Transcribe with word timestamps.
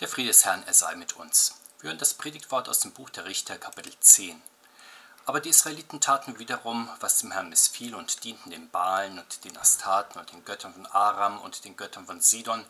Der 0.00 0.08
Friede 0.08 0.28
des 0.28 0.46
Herrn, 0.46 0.62
er 0.66 0.72
sei 0.72 0.94
mit 0.94 1.16
uns. 1.16 1.56
Wir 1.80 1.88
hören 1.88 1.98
das 1.98 2.14
Predigtwort 2.14 2.70
aus 2.70 2.80
dem 2.80 2.92
Buch 2.92 3.10
der 3.10 3.26
Richter, 3.26 3.58
Kapitel 3.58 3.92
10. 4.00 4.40
Aber 5.26 5.40
die 5.40 5.50
Israeliten 5.50 6.00
taten 6.00 6.38
wiederum, 6.38 6.88
was 7.00 7.18
dem 7.18 7.32
Herrn 7.32 7.50
missfiel, 7.50 7.94
und 7.94 8.24
dienten 8.24 8.50
den 8.50 8.70
Baalen 8.70 9.18
und 9.18 9.44
den 9.44 9.58
Astaten 9.58 10.18
und 10.18 10.32
den 10.32 10.42
Göttern 10.46 10.72
von 10.72 10.86
Aram 10.86 11.38
und 11.42 11.66
den 11.66 11.76
Göttern 11.76 12.06
von 12.06 12.22
Sidon 12.22 12.64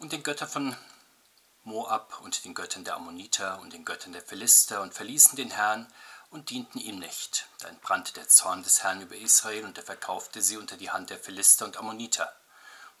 und 0.00 0.10
den 0.10 0.24
Göttern 0.24 0.48
von 0.48 0.76
Moab 1.62 2.20
und 2.22 2.44
den 2.44 2.54
Göttern 2.54 2.82
der 2.82 2.96
Ammoniter 2.96 3.60
und 3.60 3.72
den 3.72 3.84
Göttern 3.84 4.12
der 4.12 4.22
Philister 4.22 4.80
und 4.80 4.94
verließen 4.94 5.36
den 5.36 5.52
Herrn 5.52 5.86
und 6.30 6.50
dienten 6.50 6.80
ihm 6.80 6.98
nicht. 6.98 7.46
Da 7.60 7.68
entbrannte 7.68 8.12
der 8.12 8.26
Zorn 8.26 8.64
des 8.64 8.82
Herrn 8.82 9.02
über 9.02 9.14
Israel 9.14 9.64
und 9.64 9.78
er 9.78 9.84
verkaufte 9.84 10.42
sie 10.42 10.56
unter 10.56 10.76
die 10.76 10.90
Hand 10.90 11.10
der 11.10 11.20
Philister 11.20 11.64
und 11.64 11.76
Ammoniter. 11.76 12.34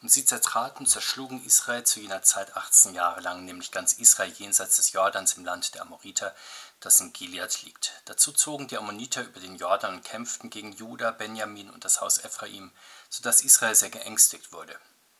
Und 0.02 0.08
sie 0.08 0.24
zertraten 0.24 0.80
und 0.80 0.90
zerschlugen 0.90 1.44
Israel 1.44 1.84
zu 1.84 2.00
jener 2.00 2.22
Zeit 2.22 2.56
18 2.56 2.92
Jahre 2.92 3.20
lang, 3.20 3.44
nämlich 3.44 3.70
ganz 3.70 3.92
Israel 3.92 4.32
jenseits 4.32 4.76
des 4.76 4.92
Jordans 4.92 5.34
im 5.34 5.44
Land 5.44 5.74
der 5.74 5.82
Amoriter, 5.82 6.34
das 6.80 7.00
in 7.00 7.12
Gilead 7.12 7.62
liegt. 7.62 8.02
Dazu 8.06 8.32
zogen 8.32 8.66
die 8.66 8.76
Ammoniter 8.76 9.22
über 9.22 9.38
den 9.38 9.56
Jordan 9.56 9.94
und 9.94 10.04
kämpften 10.04 10.50
gegen 10.50 10.72
Juda, 10.72 11.12
Benjamin 11.12 11.70
und 11.70 11.84
das 11.84 12.00
Haus 12.00 12.18
Ephraim, 12.18 12.72
so 13.08 13.22
dass 13.22 13.42
Israel 13.42 13.76
sehr 13.76 13.90
geängstigt 13.90 14.52
wurde. 14.52 14.76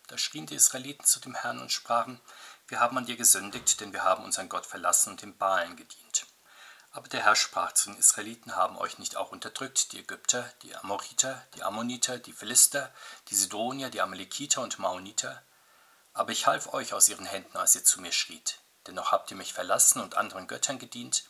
Da 0.08 0.18
schrien 0.18 0.46
die 0.46 0.56
Israeliten 0.56 1.04
zu 1.04 1.20
dem 1.20 1.36
Herrn 1.36 1.60
und 1.60 1.70
sprachen, 1.70 2.20
wir 2.66 2.80
haben 2.80 2.98
an 2.98 3.06
dir 3.06 3.16
gesündigt, 3.16 3.80
denn 3.80 3.92
wir 3.92 4.02
haben 4.02 4.24
unseren 4.24 4.48
Gott 4.48 4.66
verlassen 4.66 5.10
und 5.10 5.22
dem 5.22 5.36
Balen 5.36 5.76
gedient. 5.76 6.26
Aber 6.94 7.08
der 7.08 7.24
Herr 7.24 7.36
sprach 7.36 7.72
zu 7.72 7.88
den 7.88 7.98
Israeliten, 7.98 8.54
haben 8.54 8.76
euch 8.76 8.98
nicht 8.98 9.16
auch 9.16 9.32
unterdrückt, 9.32 9.92
die 9.92 10.00
Ägypter, 10.00 10.52
die 10.60 10.76
Amoriter, 10.76 11.42
die 11.54 11.62
Ammoniter, 11.62 12.18
die 12.18 12.34
Philister, 12.34 12.92
die 13.28 13.34
Sidonier, 13.34 13.88
die 13.88 14.02
Amalekiter 14.02 14.60
und 14.60 14.78
Maoniter? 14.78 15.42
Aber 16.12 16.32
ich 16.32 16.46
half 16.46 16.74
euch 16.74 16.92
aus 16.92 17.08
ihren 17.08 17.24
Händen, 17.24 17.56
als 17.56 17.74
ihr 17.74 17.84
zu 17.84 18.02
mir 18.02 18.12
schriet. 18.12 18.58
Dennoch 18.86 19.10
habt 19.10 19.30
ihr 19.30 19.38
mich 19.38 19.54
verlassen 19.54 20.02
und 20.02 20.16
anderen 20.16 20.46
Göttern 20.46 20.78
gedient, 20.78 21.24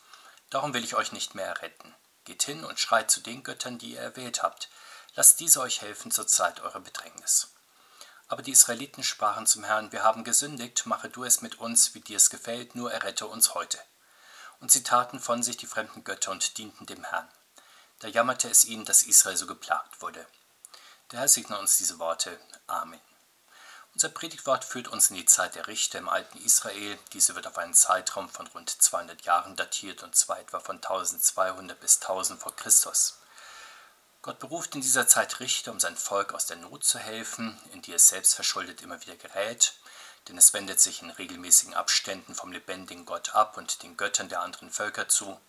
darum 0.49 0.73
will 0.73 0.83
ich 0.83 0.95
euch 0.95 1.13
nicht 1.13 1.33
mehr 1.33 1.47
erretten. 1.47 1.95
Geht 2.25 2.43
hin 2.43 2.65
und 2.65 2.79
schreit 2.79 3.09
zu 3.09 3.21
den 3.21 3.43
Göttern, 3.43 3.77
die 3.77 3.93
ihr 3.93 4.01
erwählt 4.01 4.43
habt. 4.43 4.69
Lasst 5.15 5.39
diese 5.39 5.61
euch 5.61 5.81
helfen 5.81 6.11
zur 6.11 6.27
Zeit 6.27 6.59
eurer 6.59 6.81
Bedrängnis. 6.81 7.53
Aber 8.27 8.41
die 8.41 8.51
Israeliten 8.51 9.03
sprachen 9.03 9.47
zum 9.47 9.63
Herrn, 9.63 9.93
wir 9.93 10.03
haben 10.03 10.25
gesündigt, 10.25 10.85
mache 10.87 11.09
du 11.09 11.23
es 11.23 11.41
mit 11.41 11.59
uns, 11.59 11.93
wie 11.93 12.01
dir 12.01 12.17
es 12.17 12.29
gefällt, 12.29 12.75
nur 12.75 12.91
errette 12.91 13.27
uns 13.27 13.53
heute 13.53 13.79
und 14.63 14.71
sie 14.71 14.81
taten 14.81 15.19
von 15.19 15.43
sich 15.43 15.57
die 15.57 15.67
fremden 15.67 16.05
Götter 16.05 16.31
und 16.31 16.57
dienten 16.57 16.85
dem 16.85 17.03
Herrn. 17.03 17.27
Da 17.99 18.07
jammerte 18.07 18.49
es 18.49 18.63
ihnen, 18.63 18.85
dass 18.85 19.03
Israel 19.03 19.35
so 19.35 19.45
geplagt 19.45 20.01
wurde. 20.01 20.25
Der 21.11 21.19
Herr 21.19 21.27
segne 21.27 21.59
uns 21.59 21.75
diese 21.75 21.99
Worte. 21.99 22.39
Amen. 22.67 23.01
Unser 23.93 24.07
Predigtwort 24.07 24.63
führt 24.63 24.87
uns 24.87 25.09
in 25.09 25.17
die 25.17 25.25
Zeit 25.25 25.55
der 25.55 25.67
Richter 25.67 25.99
im 25.99 26.07
alten 26.07 26.37
Israel. 26.37 26.97
Diese 27.11 27.35
wird 27.35 27.45
auf 27.45 27.57
einen 27.57 27.73
Zeitraum 27.73 28.29
von 28.29 28.47
rund 28.47 28.69
200 28.69 29.23
Jahren 29.23 29.57
datiert 29.57 30.01
und 30.01 30.15
zwar 30.15 30.39
etwa 30.39 30.61
von 30.61 30.77
1200 30.77 31.77
bis 31.77 32.01
1000 32.01 32.41
vor 32.41 32.55
Christus. 32.55 33.17
Gott 34.21 34.39
beruft 34.39 34.75
in 34.75 34.81
dieser 34.81 35.09
Zeit 35.09 35.41
Richter, 35.41 35.73
um 35.73 35.81
sein 35.81 35.97
Volk 35.97 36.33
aus 36.33 36.45
der 36.45 36.55
Not 36.55 36.85
zu 36.85 36.99
helfen, 36.99 37.59
in 37.73 37.81
die 37.81 37.91
es 37.91 38.07
selbst 38.07 38.33
verschuldet 38.33 38.81
immer 38.81 39.01
wieder 39.01 39.17
gerät 39.17 39.73
denn 40.27 40.37
es 40.37 40.53
wendet 40.53 40.79
sich 40.79 41.01
in 41.01 41.09
regelmäßigen 41.09 41.73
Abständen 41.73 42.35
vom 42.35 42.51
lebendigen 42.51 43.05
Gott 43.05 43.35
ab 43.35 43.57
und 43.57 43.83
den 43.83 43.97
Göttern 43.97 44.29
der 44.29 44.41
anderen 44.41 44.71
Völker 44.71 45.09
zu. 45.09 45.39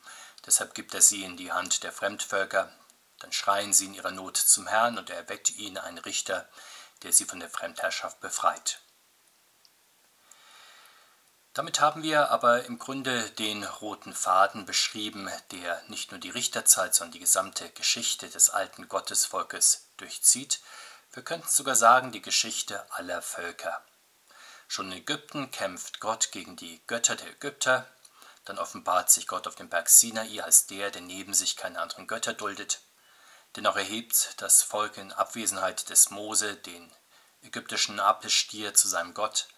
Deshalb 0.47 0.75
gibt 0.75 0.95
er 0.95 1.03
sie 1.03 1.25
in 1.25 1.37
die 1.37 1.53
Hand 1.53 1.83
der 1.83 1.93
Fremdvölker. 1.93 2.73
Dann 3.21 3.33
schreien 3.33 3.73
sie 3.73 3.87
in 3.87 3.95
ihrer 3.95 4.11
Not 4.11 4.37
zum 4.37 4.67
Herrn 4.67 4.99
und 4.99 5.11
er 5.11 5.17
erweckt 5.17 5.51
ihnen 5.51 5.79
einen 5.79 5.99
Richter, 5.99 6.49
der 7.03 7.13
sie 7.13 7.25
von 7.25 7.41
der 7.41 7.51
Fremdherrschaft 7.51 8.21
befreit. 8.21 8.81
Damit 11.55 11.81
haben 11.81 12.03
wir 12.03 12.33
aber 12.33 12.65
im 12.65 12.81
Grunde 12.81 13.31
den 13.31 13.63
roten 13.63 14.13
Faden 14.13 14.67
beschrieben, 14.67 15.31
der 15.53 15.81
nicht 15.87 16.11
nur 16.11 16.19
die 16.19 16.31
Richterzeit, 16.31 16.97
sondern 16.97 17.13
die 17.13 17.21
gesamte 17.21 17.71
Geschichte 17.71 18.29
des 18.29 18.51
alten 18.51 18.89
Gottesvolkes 18.89 19.87
durchzieht. 19.97 20.61
Wir 21.13 21.23
könnten 21.23 21.49
sogar 21.49 21.77
sagen, 21.77 22.11
die 22.11 22.23
Geschichte 22.23 22.85
aller 22.93 23.23
Völker. 23.23 23.85
Schon 24.69 24.91
in 24.93 24.99
Ägypten 24.99 25.51
kämpft 25.51 26.01
Gott 26.01 26.33
gegen 26.33 26.57
die 26.57 26.81
Götter 26.87 27.17
der 27.17 27.31
Ägypter. 27.31 27.89
Dann 28.45 28.59
offenbart 28.59 29.11
sich 29.11 29.27
Gott 29.27 29.47
auf 29.47 29.55
dem 29.55 29.69
Berg 29.69 29.89
Sinai 29.89 30.43
als 30.43 30.67
der, 30.67 30.91
der 30.91 31.03
neben 31.03 31.35
sich 31.35 31.57
keine 31.57 31.81
anderen 31.81 32.07
Götter 32.07 32.35
duldet. 32.35 32.81
Dennoch 33.57 33.77
erhebt 33.77 34.35
das 34.39 34.63
Volk 34.63 34.97
in 34.97 35.13
Abwesenheit 35.13 35.89
des 35.89 36.11
Mose 36.11 36.57
den 36.57 36.91
ägyptischen 37.43 38.01
Apelstier 38.01 38.75
zu 38.75 38.89
seinem 38.89 39.15
Gott. 39.15 39.49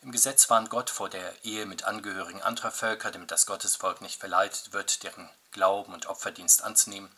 Im 0.00 0.12
Gesetz 0.12 0.48
warnt 0.48 0.70
Gott 0.70 0.90
vor 0.90 1.08
der 1.08 1.44
Ehe 1.44 1.66
mit 1.66 1.84
Angehörigen 1.84 2.42
anderer 2.42 2.70
Völker, 2.70 3.10
damit 3.10 3.30
das 3.30 3.46
Gottesvolk 3.46 4.00
nicht 4.00 4.20
verleitet 4.20 4.72
wird, 4.72 5.02
deren 5.02 5.28
Glauben 5.50 5.92
und 5.92 6.06
Opferdienst 6.06 6.62
anzunehmen. 6.62 7.14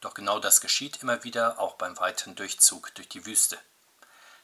Doch 0.00 0.14
genau 0.14 0.38
das 0.38 0.60
geschieht 0.60 1.02
immer 1.02 1.24
wieder, 1.24 1.58
auch 1.58 1.74
beim 1.74 1.98
weiteren 1.98 2.34
Durchzug 2.34 2.94
durch 2.94 3.08
die 3.08 3.26
Wüste. 3.26 3.58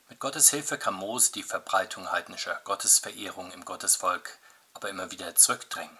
Mit 0.08 0.20
Gottes 0.20 0.50
Hilfe 0.50 0.78
kann 0.78 0.94
Mose 0.94 1.32
die 1.32 1.42
Verbreitung 1.42 2.10
heidnischer 2.10 2.60
Gottesverehrung 2.64 3.50
im 3.52 3.64
Gottesvolk 3.64 4.38
aber 4.76 4.90
immer 4.90 5.10
wieder 5.10 5.34
zurückdrängen. 5.34 5.98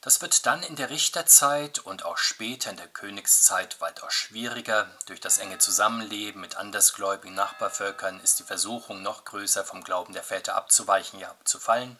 Das 0.00 0.22
wird 0.22 0.46
dann 0.46 0.62
in 0.62 0.76
der 0.76 0.88
Richterzeit 0.88 1.80
und 1.80 2.04
auch 2.04 2.16
später 2.16 2.70
in 2.70 2.76
der 2.76 2.86
Königszeit 2.86 3.80
weitaus 3.80 4.14
schwieriger. 4.14 4.88
Durch 5.06 5.20
das 5.20 5.38
enge 5.38 5.58
Zusammenleben 5.58 6.40
mit 6.40 6.56
andersgläubigen 6.56 7.34
Nachbarvölkern 7.34 8.20
ist 8.20 8.38
die 8.38 8.44
Versuchung 8.44 9.02
noch 9.02 9.24
größer, 9.24 9.64
vom 9.64 9.82
Glauben 9.82 10.12
der 10.12 10.22
Väter 10.22 10.54
abzuweichen, 10.54 11.18
ja 11.18 11.30
abzufallen. 11.30 11.98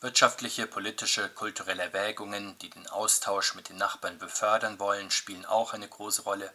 Wirtschaftliche, 0.00 0.66
politische, 0.66 1.28
kulturelle 1.28 1.84
Erwägungen, 1.84 2.58
die 2.58 2.70
den 2.70 2.88
Austausch 2.88 3.54
mit 3.54 3.68
den 3.68 3.76
Nachbarn 3.76 4.18
befördern 4.18 4.80
wollen, 4.80 5.12
spielen 5.12 5.46
auch 5.46 5.72
eine 5.72 5.86
große 5.86 6.22
Rolle 6.22 6.52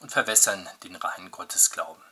und 0.00 0.12
verwässern 0.12 0.68
den 0.82 0.96
reinen 0.96 1.30
Gottesglauben. 1.30 2.02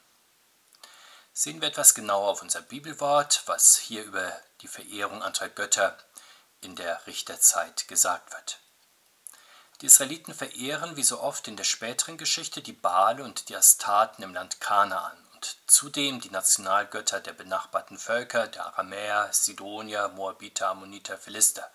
Sehen 1.32 1.60
wir 1.60 1.68
etwas 1.68 1.94
genauer 1.94 2.28
auf 2.28 2.42
unser 2.42 2.62
Bibelwort, 2.62 3.42
was 3.46 3.76
hier 3.76 4.04
über 4.04 4.32
die 4.60 4.68
Verehrung 4.68 5.22
anderer 5.22 5.48
Götter 5.48 5.98
in 6.60 6.76
der 6.76 7.06
Richterzeit 7.06 7.88
gesagt 7.88 8.32
wird. 8.32 8.60
Die 9.80 9.86
Israeliten 9.86 10.32
verehren, 10.32 10.96
wie 10.96 11.02
so 11.02 11.20
oft 11.20 11.48
in 11.48 11.56
der 11.56 11.64
späteren 11.64 12.16
Geschichte, 12.16 12.62
die 12.62 12.72
Baale 12.72 13.24
und 13.24 13.48
die 13.48 13.56
Astaten 13.56 14.22
im 14.22 14.32
Land 14.32 14.60
Kanaan 14.60 15.16
und 15.34 15.56
zudem 15.66 16.20
die 16.20 16.30
Nationalgötter 16.30 17.20
der 17.20 17.32
benachbarten 17.32 17.98
Völker, 17.98 18.46
der 18.46 18.66
Aramäer, 18.66 19.28
Sidonier, 19.32 20.08
Moabiter, 20.08 20.68
Ammoniter, 20.68 21.18
Philister. 21.18 21.68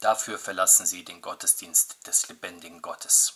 Dafür 0.00 0.38
verlassen 0.38 0.86
sie 0.86 1.04
den 1.04 1.20
Gottesdienst 1.20 2.06
des 2.06 2.28
lebendigen 2.28 2.80
Gottes. 2.80 3.34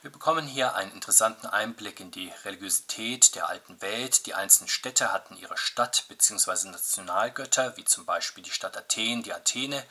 Wir 0.00 0.12
bekommen 0.12 0.46
hier 0.46 0.76
einen 0.76 0.92
interessanten 0.92 1.48
Einblick 1.48 1.98
in 1.98 2.12
die 2.12 2.32
Religiosität 2.44 3.34
der 3.34 3.48
alten 3.48 3.82
Welt. 3.82 4.26
Die 4.26 4.34
einzelnen 4.34 4.68
Städte 4.68 5.12
hatten 5.12 5.36
ihre 5.36 5.56
Stadt- 5.56 6.04
bzw. 6.08 6.68
Nationalgötter, 6.68 7.76
wie 7.76 7.84
zum 7.84 8.06
Beispiel 8.06 8.44
die 8.44 8.52
Stadt 8.52 8.76
Athen, 8.76 9.24
die 9.24 9.32
Athene, 9.32 9.84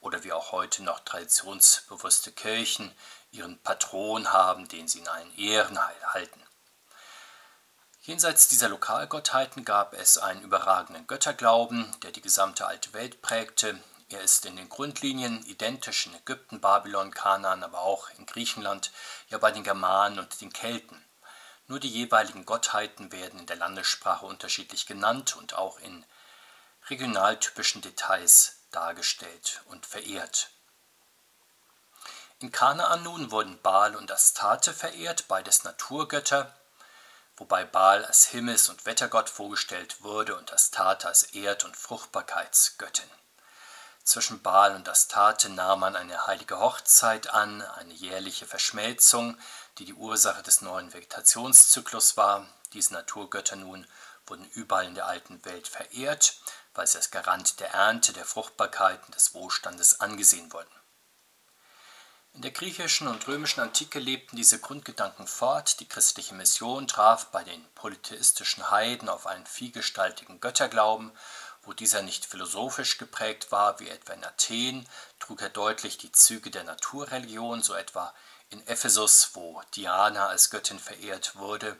oder 0.00 0.22
wie 0.22 0.32
auch 0.32 0.52
heute 0.52 0.84
noch 0.84 1.00
traditionsbewusste 1.00 2.30
Kirchen 2.30 2.94
ihren 3.32 3.58
Patron 3.58 4.32
haben, 4.32 4.68
den 4.68 4.86
sie 4.86 5.00
in 5.00 5.08
allen 5.08 5.36
Ehren 5.36 5.76
halten. 6.14 6.40
Jenseits 8.02 8.46
dieser 8.46 8.68
Lokalgottheiten 8.68 9.64
gab 9.64 9.92
es 9.92 10.18
einen 10.18 10.42
überragenden 10.42 11.08
Götterglauben, 11.08 11.92
der 12.02 12.12
die 12.12 12.22
gesamte 12.22 12.64
alte 12.64 12.92
Welt 12.92 13.22
prägte. 13.22 13.76
Er 14.10 14.22
ist 14.22 14.46
in 14.46 14.56
den 14.56 14.70
Grundlinien 14.70 15.44
identisch 15.44 16.06
in 16.06 16.14
Ägypten, 16.14 16.62
Babylon, 16.62 17.12
Kanaan, 17.12 17.62
aber 17.62 17.80
auch 17.80 18.08
in 18.16 18.24
Griechenland, 18.24 18.90
ja 19.28 19.36
bei 19.36 19.50
den 19.50 19.64
Germanen 19.64 20.18
und 20.18 20.40
den 20.40 20.50
Kelten. 20.50 21.04
Nur 21.66 21.78
die 21.78 21.90
jeweiligen 21.90 22.46
Gottheiten 22.46 23.12
werden 23.12 23.40
in 23.40 23.46
der 23.46 23.56
Landessprache 23.56 24.24
unterschiedlich 24.24 24.86
genannt 24.86 25.36
und 25.36 25.54
auch 25.54 25.78
in 25.80 26.06
regionaltypischen 26.88 27.82
Details 27.82 28.56
dargestellt 28.70 29.60
und 29.66 29.84
verehrt. 29.84 30.48
In 32.40 32.50
Kanaan 32.50 33.02
nun 33.02 33.30
wurden 33.30 33.60
Baal 33.60 33.94
und 33.94 34.10
Astarte 34.10 34.72
verehrt, 34.72 35.28
beides 35.28 35.64
Naturgötter, 35.64 36.54
wobei 37.36 37.66
Baal 37.66 38.06
als 38.06 38.26
Himmels- 38.28 38.70
und 38.70 38.86
Wettergott 38.86 39.28
vorgestellt 39.28 40.02
wurde 40.02 40.34
und 40.34 40.50
Astarte 40.50 41.08
als 41.08 41.24
Erd- 41.34 41.64
und 41.64 41.76
Fruchtbarkeitsgöttin. 41.76 43.10
Zwischen 44.08 44.40
Baal 44.40 44.74
und 44.74 44.88
Astarte 44.88 45.50
nahm 45.50 45.80
man 45.80 45.94
eine 45.94 46.26
heilige 46.26 46.58
Hochzeit 46.60 47.28
an, 47.28 47.60
eine 47.60 47.92
jährliche 47.92 48.46
Verschmelzung, 48.46 49.38
die 49.76 49.84
die 49.84 49.92
Ursache 49.92 50.42
des 50.42 50.62
neuen 50.62 50.94
Vegetationszyklus 50.94 52.16
war. 52.16 52.46
Diese 52.72 52.94
Naturgötter 52.94 53.56
nun 53.56 53.86
wurden 54.24 54.46
überall 54.52 54.86
in 54.86 54.94
der 54.94 55.08
alten 55.08 55.44
Welt 55.44 55.68
verehrt, 55.68 56.40
weil 56.72 56.86
sie 56.86 56.96
als 56.96 57.10
Garant 57.10 57.60
der 57.60 57.74
Ernte, 57.74 58.14
der 58.14 58.24
Fruchtbarkeit 58.24 58.98
und 59.04 59.14
des 59.14 59.34
Wohlstandes 59.34 60.00
angesehen 60.00 60.50
wurden. 60.54 60.72
In 62.32 62.42
der 62.42 62.52
griechischen 62.52 63.08
und 63.08 63.26
römischen 63.26 63.60
Antike 63.60 63.98
lebten 63.98 64.36
diese 64.36 64.58
Grundgedanken 64.58 65.26
fort. 65.26 65.80
Die 65.80 65.88
christliche 65.88 66.34
Mission 66.34 66.86
traf 66.86 67.26
bei 67.26 67.42
den 67.42 67.62
polytheistischen 67.74 68.70
Heiden 68.70 69.08
auf 69.08 69.26
einen 69.26 69.44
vielgestaltigen 69.44 70.40
Götterglauben. 70.40 71.10
Wo 71.68 71.74
dieser 71.74 72.00
nicht 72.00 72.24
philosophisch 72.24 72.96
geprägt 72.96 73.52
war, 73.52 73.78
wie 73.78 73.90
etwa 73.90 74.14
in 74.14 74.24
Athen, 74.24 74.88
trug 75.20 75.42
er 75.42 75.50
deutlich 75.50 75.98
die 75.98 76.10
Züge 76.10 76.50
der 76.50 76.64
Naturreligion, 76.64 77.62
so 77.62 77.74
etwa 77.74 78.14
in 78.48 78.66
Ephesus, 78.66 79.32
wo 79.34 79.60
Diana 79.76 80.28
als 80.28 80.48
Göttin 80.48 80.78
verehrt 80.78 81.36
wurde 81.36 81.76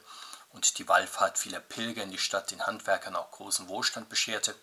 und 0.50 0.76
die 0.76 0.86
Wallfahrt 0.88 1.38
vieler 1.38 1.60
Pilger 1.60 2.02
in 2.02 2.10
die 2.10 2.18
Stadt 2.18 2.50
den 2.50 2.66
Handwerkern 2.66 3.16
auch 3.16 3.30
großen 3.30 3.68
Wohlstand 3.68 4.10
bescherte. 4.10 4.54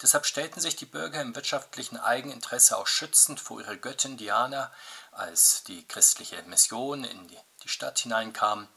Deshalb 0.00 0.24
stellten 0.24 0.62
sich 0.62 0.74
die 0.74 0.86
Bürger 0.86 1.20
im 1.20 1.34
wirtschaftlichen 1.34 1.98
Eigeninteresse 1.98 2.78
auch 2.78 2.86
schützend 2.86 3.40
vor 3.40 3.60
ihrer 3.60 3.76
Göttin 3.76 4.16
Diana, 4.16 4.72
als 5.10 5.64
die 5.64 5.86
christliche 5.86 6.42
Mission 6.44 7.04
in 7.04 7.28
die 7.28 7.68
Stadt 7.68 7.98
hineinkam. 7.98 8.68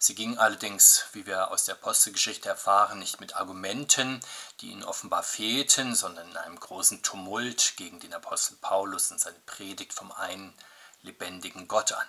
Sie 0.00 0.14
gingen 0.14 0.38
allerdings, 0.38 1.06
wie 1.12 1.26
wir 1.26 1.50
aus 1.50 1.64
der 1.64 1.74
Apostelgeschichte 1.74 2.48
erfahren, 2.48 3.00
nicht 3.00 3.18
mit 3.20 3.34
Argumenten, 3.34 4.20
die 4.60 4.70
ihnen 4.70 4.84
offenbar 4.84 5.24
fehlten, 5.24 5.96
sondern 5.96 6.30
in 6.30 6.36
einem 6.36 6.60
großen 6.60 7.02
Tumult 7.02 7.74
gegen 7.76 7.98
den 7.98 8.14
Apostel 8.14 8.56
Paulus 8.60 9.10
und 9.10 9.20
seine 9.20 9.40
Predigt 9.40 9.92
vom 9.92 10.12
einen 10.12 10.54
lebendigen 11.02 11.66
Gott 11.66 11.92
an. 11.92 12.06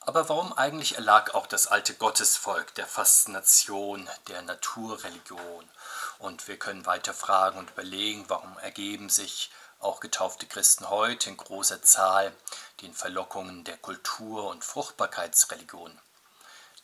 Aber 0.00 0.28
warum 0.28 0.52
eigentlich 0.52 0.96
erlag 0.96 1.32
auch 1.34 1.46
das 1.46 1.68
alte 1.68 1.94
Gottesvolk 1.94 2.74
der 2.74 2.86
Faszination 2.86 4.10
der 4.28 4.42
Naturreligion? 4.42 5.70
Und 6.18 6.48
wir 6.48 6.58
können 6.58 6.86
weiter 6.86 7.14
fragen 7.14 7.58
und 7.58 7.70
überlegen, 7.70 8.24
warum 8.28 8.58
ergeben 8.58 9.08
sich 9.08 9.50
auch 9.82 10.00
getaufte 10.00 10.46
Christen 10.46 10.88
heute 10.88 11.30
in 11.30 11.36
großer 11.36 11.82
Zahl 11.82 12.34
den 12.80 12.94
Verlockungen 12.94 13.64
der 13.64 13.76
Kultur- 13.76 14.48
und 14.48 14.64
Fruchtbarkeitsreligion. 14.64 15.98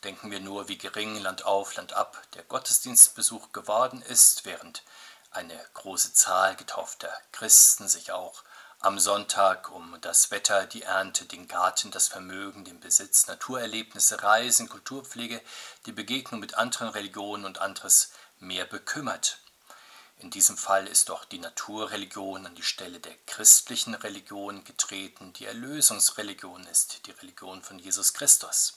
Denken 0.03 0.31
wir 0.31 0.39
nur, 0.39 0.67
wie 0.67 0.77
gering 0.77 1.17
Land 1.19 1.45
auf, 1.45 1.75
Land 1.75 1.93
ab 1.93 2.21
der 2.33 2.43
Gottesdienstbesuch 2.43 3.51
geworden 3.51 4.01
ist, 4.01 4.45
während 4.45 4.83
eine 5.31 5.59
große 5.73 6.13
Zahl 6.13 6.55
getaufter 6.55 7.11
Christen 7.31 7.87
sich 7.87 8.11
auch 8.11 8.43
am 8.81 8.97
Sonntag 8.97 9.69
um 9.71 9.97
das 9.99 10.31
Wetter, 10.31 10.65
die 10.65 10.83
Ernte, 10.83 11.25
den 11.25 11.49
Garten, 11.49 11.91
das 11.91 12.07
Vermögen, 12.07 12.63
den 12.63 12.79
Besitz, 12.79 13.27
Naturerlebnisse, 13.27 14.23
Reisen, 14.23 14.69
Kulturpflege, 14.69 15.41
die 15.85 15.91
Begegnung 15.91 16.39
mit 16.39 16.55
anderen 16.55 16.89
Religionen 16.89 17.43
und 17.43 17.59
anderes 17.59 18.11
mehr 18.39 18.65
bekümmert. 18.65 19.39
In 20.19 20.31
diesem 20.31 20.57
Fall 20.57 20.85
ist 20.85 21.07
doch 21.07 21.23
die 21.23 21.39
Naturreligion 21.39 22.45
an 22.45 22.53
die 22.53 22.63
Stelle 22.63 22.99
der 22.99 23.15
christlichen 23.25 23.93
Religion 23.93 24.65
getreten, 24.65 25.31
die 25.33 25.45
Erlösungsreligion 25.45 26.65
ist, 26.67 27.07
die 27.07 27.11
Religion 27.11 27.63
von 27.63 27.79
Jesus 27.79 28.13
Christus. 28.13 28.73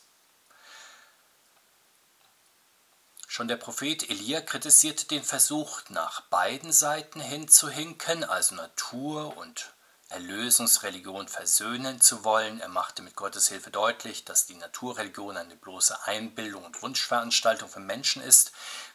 Schon 3.27 3.49
der 3.49 3.57
Prophet 3.57 4.09
Elia 4.09 4.41
kritisierte 4.41 5.07
den 5.07 5.25
Versuch, 5.25 5.81
nach 5.89 6.21
beiden 6.23 6.73
Seiten 6.73 7.21
hinzuhinken, 7.21 8.23
also 8.23 8.55
Natur 8.55 9.37
und 9.37 9.73
Erlösungsreligion 10.11 11.27
versöhnen 11.27 12.01
zu 12.01 12.25
wollen. 12.25 12.61
Er 12.61 12.69
machte 12.69 13.03
mit 13.03 13.17
Gottes 13.17 13.49
Hilfe 13.49 13.71
deutlich, 13.71 14.25
dass 14.27 14.47
die 14.47 14.57
Naturreligion 14.57 15.37
eine 15.37 15.57
bloße 15.57 16.05
Einbildung 16.05 16.65
und 16.65 16.83
Wunschveranstaltung 16.83 17.69
von 17.69 17.87
Menschen 17.87 18.23
ist, 18.23 18.53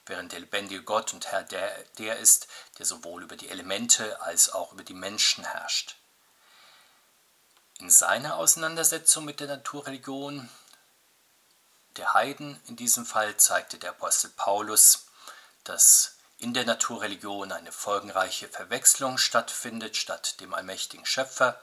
während 0.09 0.31
der 0.31 0.39
lebendige 0.39 0.83
Gott 0.83 1.13
und 1.13 1.27
Herr 1.31 1.44
der, 1.44 1.71
der 1.98 2.18
ist, 2.18 2.48
der 2.77 2.86
sowohl 2.86 3.24
über 3.24 3.36
die 3.36 3.50
Elemente 3.50 4.21
als 4.21 4.51
auch 4.51 4.74
über 4.74 4.83
die 4.83 4.94
Menschen 4.94 5.44
herrscht. 5.44 5.98
In 7.80 7.89
seiner 7.89 8.38
Auseinandersetzung 8.38 9.25
mit 9.25 9.39
der 9.39 9.48
Naturreligion 9.48 10.50
der 11.98 12.13
Heiden 12.13 12.62
in 12.68 12.75
diesem 12.75 13.06
Fall 13.06 13.38
zeigte 13.38 13.77
der 13.77 13.92
Apostel 13.92 14.30
Paulus, 14.30 15.07
dass 15.63 16.18
in 16.39 16.54
der 16.54 16.65
Naturreligion 16.65 17.51
eine 17.51 17.71
folgenreiche 17.71 18.48
Verwechslung 18.48 19.18
stattfindet. 19.18 19.98
Statt 19.98 20.39
dem 20.39 20.54
allmächtigen 20.54 21.06
Schöpfer 21.06 21.59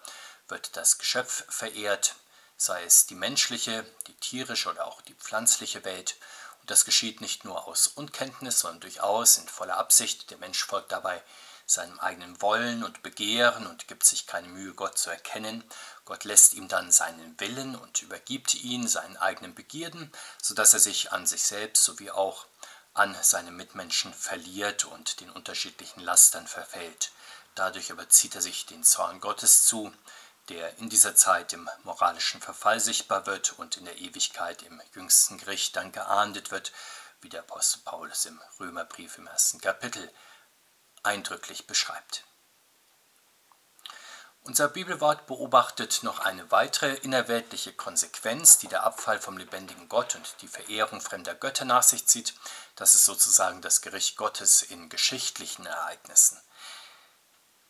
wird 0.48 0.76
das 0.76 0.98
Geschöpf 0.98 1.44
verehrt, 1.48 2.16
sei 2.56 2.84
es 2.84 3.06
die 3.06 3.14
menschliche, 3.14 3.86
die 4.06 4.14
tierische 4.14 4.70
oder 4.70 4.86
auch 4.86 5.00
die 5.02 5.14
pflanzliche 5.14 5.84
Welt. 5.84 6.16
Das 6.66 6.84
geschieht 6.84 7.20
nicht 7.20 7.44
nur 7.44 7.66
aus 7.68 7.88
Unkenntnis, 7.88 8.60
sondern 8.60 8.80
durchaus 8.80 9.38
in 9.38 9.48
voller 9.48 9.76
Absicht. 9.76 10.30
Der 10.30 10.38
Mensch 10.38 10.64
folgt 10.64 10.92
dabei 10.92 11.22
seinem 11.66 11.98
eigenen 12.00 12.40
Wollen 12.42 12.84
und 12.84 13.02
Begehren 13.02 13.66
und 13.66 13.88
gibt 13.88 14.04
sich 14.04 14.26
keine 14.26 14.48
Mühe, 14.48 14.74
Gott 14.74 14.98
zu 14.98 15.10
erkennen. 15.10 15.64
Gott 16.04 16.24
lässt 16.24 16.54
ihm 16.54 16.68
dann 16.68 16.90
seinen 16.90 17.38
Willen 17.40 17.74
und 17.76 18.02
übergibt 18.02 18.54
ihn 18.54 18.86
seinen 18.86 19.16
eigenen 19.16 19.54
Begierden, 19.54 20.12
sodass 20.42 20.74
er 20.74 20.80
sich 20.80 21.12
an 21.12 21.26
sich 21.26 21.42
selbst 21.42 21.84
sowie 21.84 22.10
auch 22.10 22.46
an 22.92 23.16
seine 23.22 23.50
Mitmenschen 23.50 24.14
verliert 24.14 24.84
und 24.84 25.20
den 25.20 25.30
unterschiedlichen 25.30 26.00
Lastern 26.00 26.46
verfällt. 26.46 27.10
Dadurch 27.54 27.90
aber 27.90 28.08
zieht 28.08 28.34
er 28.34 28.42
sich 28.42 28.66
den 28.66 28.84
Zorn 28.84 29.20
Gottes 29.20 29.64
zu, 29.64 29.92
der 30.48 30.78
in 30.78 30.88
dieser 30.88 31.16
Zeit 31.16 31.52
im 31.52 31.68
moralischen 31.84 32.40
Verfall 32.40 32.80
sichtbar 32.80 33.26
wird 33.26 33.58
und 33.58 33.76
in 33.76 33.84
der 33.84 33.98
Ewigkeit 33.98 34.62
im 34.62 34.80
jüngsten 34.94 35.38
Gericht 35.38 35.76
dann 35.76 35.92
geahndet 35.92 36.50
wird, 36.50 36.72
wie 37.20 37.28
der 37.28 37.40
Apostel 37.40 37.80
Paulus 37.84 38.26
im 38.26 38.40
Römerbrief 38.60 39.18
im 39.18 39.26
ersten 39.26 39.60
Kapitel 39.60 40.10
eindrücklich 41.02 41.66
beschreibt. 41.66 42.24
Unser 44.46 44.68
Bibelwort 44.68 45.26
beobachtet 45.26 46.00
noch 46.02 46.18
eine 46.18 46.50
weitere 46.50 46.96
innerweltliche 46.96 47.72
Konsequenz, 47.72 48.58
die 48.58 48.68
der 48.68 48.84
Abfall 48.84 49.18
vom 49.18 49.38
lebendigen 49.38 49.88
Gott 49.88 50.16
und 50.16 50.34
die 50.42 50.48
Verehrung 50.48 51.00
fremder 51.00 51.34
Götter 51.34 51.64
nach 51.64 51.82
sich 51.82 52.06
zieht. 52.06 52.34
Das 52.76 52.94
ist 52.94 53.06
sozusagen 53.06 53.62
das 53.62 53.80
Gericht 53.80 54.18
Gottes 54.18 54.60
in 54.60 54.90
geschichtlichen 54.90 55.64
Ereignissen. 55.64 56.38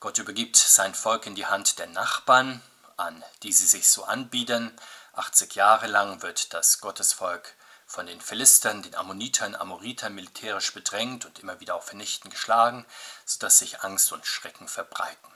Gott 0.04 0.18
übergibt 0.18 0.56
sein 0.56 0.94
Volk 0.94 1.24
in 1.24 1.34
die 1.34 1.46
Hand 1.46 1.78
der 1.78 1.86
Nachbarn, 1.86 2.60
an 2.98 3.24
die 3.42 3.54
sie 3.54 3.66
sich 3.66 3.88
so 3.88 4.04
anbiedern. 4.04 4.70
80 5.14 5.54
Jahre 5.54 5.86
lang 5.86 6.20
wird 6.20 6.52
das 6.52 6.82
Gottesvolk 6.82 7.54
von 7.86 8.04
den 8.04 8.20
Philistern, 8.20 8.82
den 8.82 8.94
Ammonitern, 8.96 9.54
Amoritern 9.54 10.14
militärisch 10.14 10.74
bedrängt 10.74 11.24
und 11.24 11.38
immer 11.38 11.58
wieder 11.60 11.74
auch 11.74 11.84
vernichtend 11.84 12.34
geschlagen, 12.34 12.84
sodass 13.24 13.58
sich 13.58 13.80
Angst 13.80 14.12
und 14.12 14.26
Schrecken 14.26 14.68
verbreiten. 14.68 15.32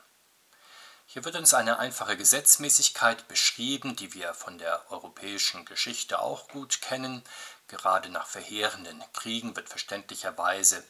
Hier 1.07 1.25
wird 1.25 1.37
uns 1.37 1.55
eine 1.55 1.79
einfache 1.79 2.19
Gesetzmäßigkeit 2.19 3.27
beschrieben, 3.27 3.97
die 3.97 4.13
wir 4.13 4.35
von 4.35 4.59
der 4.59 4.85
europäischen 4.93 5.65
Geschichte 5.65 6.19
auch 6.19 6.49
gut 6.49 6.83
kennen. 6.83 7.25
Gerade 7.69 8.11
nach 8.11 8.27
verheerenden 8.27 9.03
Kriegen 9.15 9.57
wird 9.57 9.71
verständlicherweise 9.71 10.85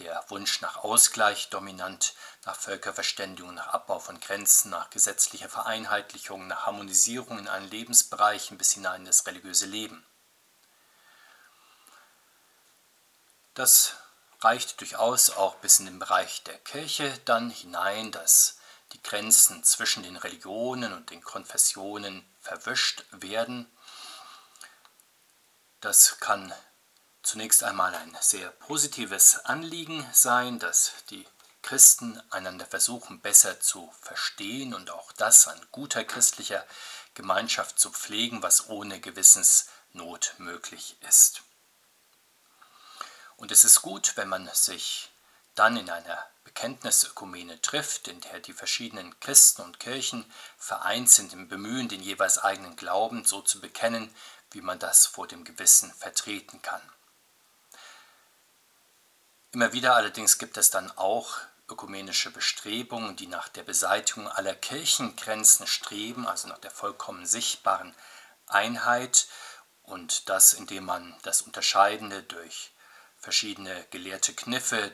der 0.00 0.24
Wunsch 0.28 0.60
nach 0.62 0.78
Ausgleich 0.78 1.50
dominant, 1.50 2.14
nach 2.44 2.56
Völkerverständigung, 2.56 3.54
nach 3.54 3.68
Abbau 3.68 3.98
von 3.98 4.18
Grenzen, 4.18 4.70
nach 4.70 4.90
gesetzlicher 4.90 5.48
Vereinheitlichung, 5.48 6.46
nach 6.46 6.66
Harmonisierung 6.66 7.38
in 7.38 7.48
allen 7.48 7.70
Lebensbereichen 7.70 8.58
bis 8.58 8.72
hinein 8.72 9.02
in 9.02 9.06
das 9.06 9.26
religiöse 9.26 9.66
Leben. 9.66 10.04
Das 13.54 13.94
reicht 14.40 14.80
durchaus 14.80 15.30
auch 15.30 15.56
bis 15.56 15.78
in 15.80 15.86
den 15.86 15.98
Bereich 15.98 16.42
der 16.44 16.58
Kirche 16.58 17.12
dann 17.26 17.50
hinein, 17.50 18.10
dass 18.10 18.58
die 18.92 19.02
Grenzen 19.02 19.62
zwischen 19.64 20.02
den 20.02 20.16
Religionen 20.16 20.94
und 20.94 21.10
den 21.10 21.22
Konfessionen 21.22 22.26
verwischt 22.40 23.04
werden. 23.10 23.70
Das 25.80 26.18
kann 26.20 26.54
zunächst 27.30 27.62
einmal 27.62 27.94
ein 27.94 28.16
sehr 28.20 28.50
positives 28.50 29.38
Anliegen 29.44 30.04
sein, 30.12 30.58
dass 30.58 30.94
die 31.10 31.24
Christen 31.62 32.20
einander 32.30 32.66
versuchen 32.66 33.20
besser 33.20 33.60
zu 33.60 33.88
verstehen 34.00 34.74
und 34.74 34.90
auch 34.90 35.12
das 35.12 35.46
an 35.46 35.64
guter 35.70 36.02
christlicher 36.02 36.66
Gemeinschaft 37.14 37.78
zu 37.78 37.92
pflegen, 37.92 38.42
was 38.42 38.68
ohne 38.68 38.98
Gewissensnot 38.98 40.34
möglich 40.38 40.96
ist. 41.08 41.42
Und 43.36 43.52
es 43.52 43.64
ist 43.64 43.80
gut, 43.80 44.16
wenn 44.16 44.28
man 44.28 44.50
sich 44.52 45.12
dann 45.54 45.76
in 45.76 45.88
einer 45.88 46.26
Bekenntnisökumene 46.42 47.60
trifft, 47.62 48.08
in 48.08 48.20
der 48.22 48.40
die 48.40 48.54
verschiedenen 48.54 49.20
Christen 49.20 49.62
und 49.62 49.78
Kirchen 49.78 50.28
vereint 50.58 51.08
sind 51.08 51.32
im 51.32 51.46
Bemühen, 51.46 51.88
den 51.88 52.02
jeweils 52.02 52.38
eigenen 52.38 52.74
Glauben 52.74 53.24
so 53.24 53.40
zu 53.40 53.60
bekennen, 53.60 54.12
wie 54.50 54.62
man 54.62 54.80
das 54.80 55.06
vor 55.06 55.28
dem 55.28 55.44
Gewissen 55.44 55.94
vertreten 55.94 56.60
kann. 56.60 56.82
Immer 59.52 59.72
wieder 59.72 59.96
allerdings 59.96 60.38
gibt 60.38 60.56
es 60.56 60.70
dann 60.70 60.90
auch 60.92 61.38
ökumenische 61.68 62.30
Bestrebungen, 62.30 63.16
die 63.16 63.26
nach 63.26 63.48
der 63.48 63.64
Beseitigung 63.64 64.28
aller 64.28 64.54
Kirchengrenzen 64.54 65.66
streben, 65.66 66.26
also 66.26 66.48
nach 66.48 66.58
der 66.58 66.70
vollkommen 66.70 67.26
sichtbaren 67.26 67.94
Einheit 68.46 69.26
und 69.82 70.28
das, 70.28 70.52
indem 70.52 70.84
man 70.84 71.16
das 71.22 71.42
Unterscheidende 71.42 72.22
durch 72.22 72.72
verschiedene 73.18 73.86
gelehrte 73.90 74.34
Kniffe 74.34 74.92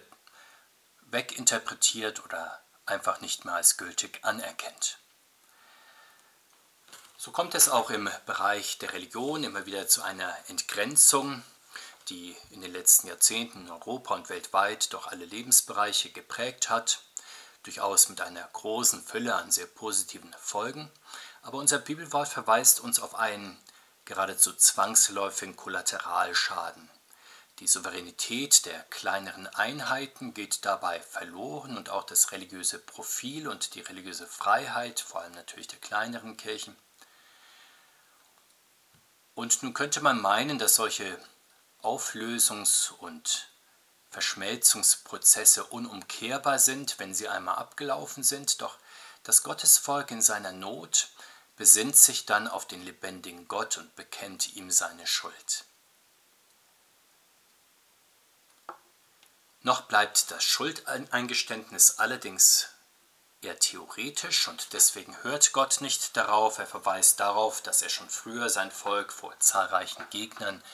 weginterpretiert 1.02 2.24
oder 2.24 2.62
einfach 2.86 3.20
nicht 3.20 3.44
mehr 3.44 3.54
als 3.54 3.76
gültig 3.76 4.20
anerkennt. 4.22 4.98
So 7.18 7.30
kommt 7.30 7.54
es 7.54 7.68
auch 7.68 7.90
im 7.90 8.10
Bereich 8.24 8.78
der 8.78 8.92
Religion 8.92 9.44
immer 9.44 9.66
wieder 9.66 9.86
zu 9.86 10.02
einer 10.02 10.34
Entgrenzung, 10.48 11.42
die 12.08 12.36
in 12.50 12.60
den 12.60 12.72
letzten 12.72 13.08
Jahrzehnten 13.08 13.62
in 13.62 13.70
Europa 13.70 14.14
und 14.14 14.28
weltweit 14.28 14.92
doch 14.92 15.08
alle 15.08 15.24
Lebensbereiche 15.24 16.10
geprägt 16.10 16.70
hat, 16.70 17.02
durchaus 17.62 18.08
mit 18.08 18.20
einer 18.20 18.48
großen 18.52 19.02
Fülle 19.02 19.34
an 19.34 19.50
sehr 19.50 19.66
positiven 19.66 20.34
Folgen. 20.38 20.90
Aber 21.42 21.58
unser 21.58 21.78
Bibelwort 21.78 22.28
verweist 22.28 22.80
uns 22.80 23.00
auf 23.00 23.14
einen 23.14 23.58
geradezu 24.04 24.52
zwangsläufigen 24.52 25.56
Kollateralschaden. 25.56 26.88
Die 27.58 27.66
Souveränität 27.66 28.66
der 28.66 28.82
kleineren 28.90 29.46
Einheiten 29.46 30.34
geht 30.34 30.64
dabei 30.64 31.00
verloren 31.00 31.76
und 31.76 31.88
auch 31.88 32.04
das 32.04 32.30
religiöse 32.32 32.78
Profil 32.78 33.48
und 33.48 33.74
die 33.74 33.80
religiöse 33.80 34.26
Freiheit, 34.26 35.00
vor 35.00 35.22
allem 35.22 35.32
natürlich 35.32 35.68
der 35.68 35.80
kleineren 35.80 36.36
Kirchen. 36.36 36.76
Und 39.34 39.62
nun 39.62 39.74
könnte 39.74 40.02
man 40.02 40.20
meinen, 40.20 40.58
dass 40.58 40.76
solche 40.76 41.18
Auflösungs- 41.86 42.90
und 42.90 43.48
Verschmelzungsprozesse 44.10 45.62
unumkehrbar 45.62 46.58
sind, 46.58 46.98
wenn 46.98 47.14
sie 47.14 47.28
einmal 47.28 47.58
abgelaufen 47.58 48.24
sind, 48.24 48.60
doch 48.60 48.76
das 49.22 49.44
Gottesvolk 49.44 50.10
in 50.10 50.20
seiner 50.20 50.50
Not 50.50 51.10
besinnt 51.56 51.96
sich 51.96 52.26
dann 52.26 52.48
auf 52.48 52.66
den 52.66 52.82
lebendigen 52.82 53.46
Gott 53.46 53.78
und 53.78 53.94
bekennt 53.94 54.56
ihm 54.56 54.72
seine 54.72 55.06
Schuld. 55.06 55.64
Noch 59.62 59.82
bleibt 59.82 60.32
das 60.32 60.42
Schuldeingeständnis 60.42 62.00
allerdings 62.00 62.68
eher 63.42 63.60
theoretisch 63.60 64.48
und 64.48 64.72
deswegen 64.72 65.16
hört 65.22 65.52
Gott 65.52 65.80
nicht 65.80 66.16
darauf. 66.16 66.58
Er 66.58 66.66
verweist 66.66 67.20
darauf, 67.20 67.62
dass 67.62 67.82
er 67.82 67.90
schon 67.90 68.10
früher 68.10 68.48
sein 68.48 68.72
Volk 68.72 69.12
vor 69.12 69.38
zahlreichen 69.38 70.04
Gegnern 70.10 70.64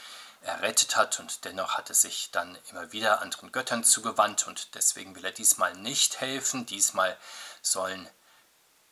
errettet 0.42 0.96
hat 0.96 1.20
und 1.20 1.44
dennoch 1.44 1.76
hat 1.76 1.88
er 1.88 1.94
sich 1.94 2.30
dann 2.32 2.58
immer 2.70 2.92
wieder 2.92 3.20
anderen 3.22 3.52
Göttern 3.52 3.84
zugewandt 3.84 4.46
und 4.46 4.74
deswegen 4.74 5.14
will 5.14 5.24
er 5.24 5.32
diesmal 5.32 5.74
nicht 5.74 6.20
helfen. 6.20 6.66
Diesmal 6.66 7.16
sollen 7.62 8.08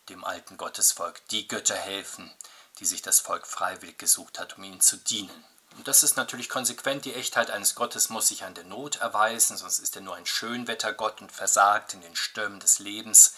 dem 0.09 0.25
alten 0.25 0.57
Gottesvolk 0.57 1.27
die 1.29 1.49
Götter 1.49 1.77
helfen, 1.77 2.33
die 2.79 2.87
sich 2.87 3.03
das 3.03 3.21
Volk 3.21 3.47
freiwillig 3.47 3.99
gesucht 3.99 4.39
hat, 4.39 4.57
um 4.57 4.65
ihnen 4.65 4.81
zu 4.81 4.97
dienen. 4.97 5.45
Und 5.77 5.87
das 5.87 6.03
ist 6.03 6.17
natürlich 6.17 6.49
konsequent. 6.49 7.05
Die 7.05 7.15
Echtheit 7.15 7.51
eines 7.51 7.75
Gottes 7.75 8.11
muss 8.11 8.29
sich 8.29 8.45
an 8.45 8.55
der 8.55 8.65
Not 8.65 8.97
erweisen, 8.97 9.57
sonst 9.57 9.79
ist 9.79 9.95
er 9.97 10.03
nur 10.03 10.17
ein 10.17 10.27
Schönwettergott 10.27 11.21
und 11.21 11.31
versagt 11.31 11.95
in 11.95 12.01
den 12.01 12.17
Stürmen 12.17 12.61
des 12.61 12.81
Lebens. 12.81 13.35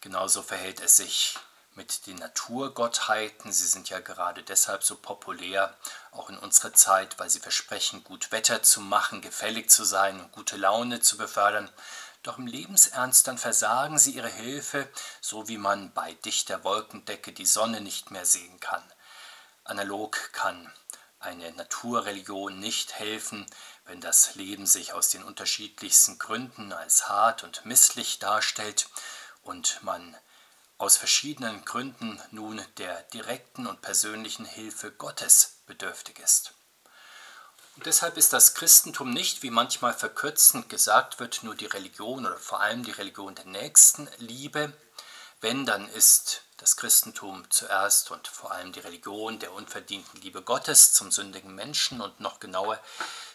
Genauso 0.00 0.42
verhält 0.42 0.80
es 0.80 0.96
sich 0.96 1.38
mit 1.78 2.06
den 2.08 2.16
Naturgottheiten. 2.16 3.52
Sie 3.52 3.66
sind 3.66 3.88
ja 3.88 4.00
gerade 4.00 4.42
deshalb 4.42 4.82
so 4.82 4.96
populär, 4.96 5.74
auch 6.10 6.28
in 6.28 6.36
unserer 6.36 6.74
Zeit, 6.74 7.18
weil 7.20 7.30
sie 7.30 7.38
versprechen, 7.38 8.02
gut 8.02 8.32
Wetter 8.32 8.62
zu 8.64 8.80
machen, 8.80 9.22
gefällig 9.22 9.70
zu 9.70 9.84
sein 9.84 10.20
und 10.20 10.32
gute 10.32 10.56
Laune 10.56 11.00
zu 11.00 11.16
befördern. 11.16 11.70
Doch 12.24 12.36
im 12.36 12.48
Lebensernst 12.48 13.28
dann 13.28 13.38
versagen 13.38 13.96
sie 13.96 14.10
ihre 14.10 14.28
Hilfe, 14.28 14.88
so 15.20 15.46
wie 15.46 15.56
man 15.56 15.92
bei 15.94 16.14
dichter 16.14 16.64
Wolkendecke 16.64 17.32
die 17.32 17.46
Sonne 17.46 17.80
nicht 17.80 18.10
mehr 18.10 18.26
sehen 18.26 18.58
kann. 18.58 18.82
Analog 19.62 20.32
kann 20.32 20.70
eine 21.20 21.52
Naturreligion 21.52 22.58
nicht 22.58 22.98
helfen, 22.98 23.46
wenn 23.84 24.00
das 24.00 24.34
Leben 24.34 24.66
sich 24.66 24.92
aus 24.92 25.10
den 25.10 25.22
unterschiedlichsten 25.22 26.18
Gründen 26.18 26.72
als 26.72 27.08
hart 27.08 27.44
und 27.44 27.64
misslich 27.64 28.18
darstellt 28.18 28.88
und 29.42 29.80
man 29.82 30.16
aus 30.78 30.96
verschiedenen 30.96 31.64
Gründen 31.64 32.20
nun 32.30 32.64
der 32.78 33.02
direkten 33.14 33.66
und 33.66 33.82
persönlichen 33.82 34.46
Hilfe 34.46 34.92
Gottes 34.92 35.58
bedürftig 35.66 36.20
ist. 36.20 36.54
Und 37.76 37.86
deshalb 37.86 38.16
ist 38.16 38.32
das 38.32 38.54
Christentum 38.54 39.10
nicht, 39.10 39.42
wie 39.42 39.50
manchmal 39.50 39.92
verkürzend 39.92 40.68
gesagt 40.68 41.20
wird, 41.20 41.42
nur 41.42 41.54
die 41.54 41.66
Religion 41.66 42.26
oder 42.26 42.36
vor 42.36 42.60
allem 42.60 42.84
die 42.84 42.92
Religion 42.92 43.34
der 43.34 43.44
Nächstenliebe. 43.44 44.72
Wenn, 45.40 45.66
dann 45.66 45.88
ist 45.90 46.42
das 46.56 46.76
Christentum 46.76 47.48
zuerst 47.50 48.10
und 48.10 48.26
vor 48.26 48.50
allem 48.50 48.72
die 48.72 48.80
Religion 48.80 49.38
der 49.38 49.52
unverdienten 49.52 50.20
Liebe 50.20 50.42
Gottes 50.42 50.92
zum 50.92 51.12
sündigen 51.12 51.54
Menschen 51.54 52.00
und 52.00 52.18
noch 52.18 52.40
genauer, 52.40 52.80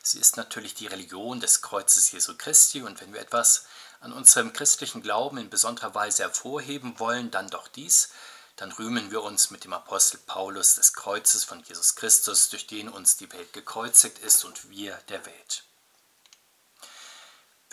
sie 0.02 0.20
ist 0.20 0.36
natürlich 0.36 0.76
die 0.76 0.88
Religion 0.88 1.40
des 1.40 1.62
Kreuzes 1.62 2.12
Jesu 2.12 2.36
Christi 2.38 2.82
und 2.82 3.00
wenn 3.00 3.14
wir 3.14 3.22
etwas 3.22 3.66
an 4.04 4.12
unserem 4.12 4.52
christlichen 4.52 5.02
Glauben 5.02 5.38
in 5.38 5.50
besonderer 5.50 5.96
Weise 5.96 6.24
hervorheben 6.24 7.00
wollen, 7.00 7.32
dann 7.32 7.50
doch 7.50 7.70
dies, 7.70 8.10
dann 8.58 8.74
rühmen 8.74 9.12
wir 9.12 9.24
uns 9.24 9.50
mit 9.50 9.64
dem 9.64 9.72
Apostel 9.72 10.20
Paulus 10.28 10.76
des 10.76 10.94
Kreuzes 10.94 11.46
von 11.46 11.64
Jesus 11.64 11.96
Christus, 11.96 12.50
durch 12.50 12.68
den 12.68 12.90
uns 12.90 13.16
die 13.16 13.32
Welt 13.32 13.54
gekreuzigt 13.54 14.20
ist 14.20 14.44
und 14.44 14.70
wir 14.70 15.00
der 15.08 15.26
Welt. 15.26 15.64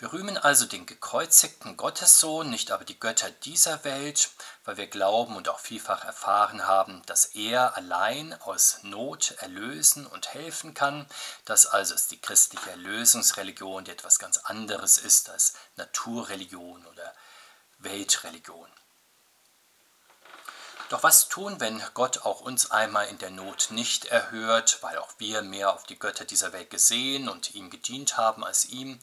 Wir 0.01 0.13
rühmen 0.13 0.35
also 0.35 0.65
den 0.65 0.87
gekreuzigten 0.87 1.77
Gottessohn, 1.77 2.49
nicht 2.49 2.71
aber 2.71 2.85
die 2.85 2.99
Götter 2.99 3.29
dieser 3.29 3.83
Welt, 3.83 4.31
weil 4.65 4.77
wir 4.77 4.87
glauben 4.87 5.35
und 5.35 5.47
auch 5.47 5.59
vielfach 5.59 6.03
erfahren 6.03 6.65
haben, 6.65 7.03
dass 7.05 7.25
er 7.25 7.77
allein 7.77 8.33
aus 8.41 8.79
Not 8.81 9.35
erlösen 9.41 10.07
und 10.07 10.33
helfen 10.33 10.73
kann. 10.73 11.07
Das 11.45 11.67
also 11.67 11.93
ist 11.93 12.09
die 12.09 12.19
christliche 12.19 12.71
Erlösungsreligion, 12.71 13.83
die 13.83 13.91
etwas 13.91 14.17
ganz 14.17 14.39
anderes 14.39 14.97
ist 14.97 15.29
als 15.29 15.53
Naturreligion 15.75 16.83
oder 16.87 17.13
Weltreligion. 17.77 18.71
Doch 20.89 21.03
was 21.03 21.29
tun, 21.29 21.59
wenn 21.59 21.79
Gott 21.93 22.25
auch 22.25 22.41
uns 22.41 22.71
einmal 22.71 23.07
in 23.07 23.19
der 23.19 23.29
Not 23.29 23.67
nicht 23.69 24.05
erhört, 24.05 24.79
weil 24.81 24.97
auch 24.97 25.13
wir 25.19 25.43
mehr 25.43 25.71
auf 25.71 25.83
die 25.83 25.99
Götter 25.99 26.25
dieser 26.25 26.53
Welt 26.53 26.71
gesehen 26.71 27.29
und 27.29 27.53
ihm 27.53 27.69
gedient 27.69 28.17
haben 28.17 28.43
als 28.43 28.65
ihm? 28.65 28.99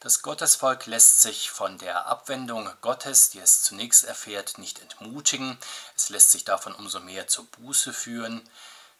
Das 0.00 0.22
Gottesvolk 0.22 0.86
lässt 0.86 1.22
sich 1.22 1.50
von 1.50 1.76
der 1.78 2.06
Abwendung 2.06 2.72
Gottes, 2.82 3.30
die 3.30 3.40
es 3.40 3.64
zunächst 3.64 4.04
erfährt, 4.04 4.56
nicht 4.56 4.78
entmutigen. 4.78 5.58
Es 5.96 6.08
lässt 6.08 6.30
sich 6.30 6.44
davon 6.44 6.72
umso 6.72 7.00
mehr 7.00 7.26
zur 7.26 7.46
Buße 7.46 7.92
führen. 7.92 8.48